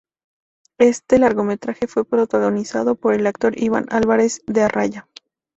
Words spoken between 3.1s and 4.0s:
el actor Iván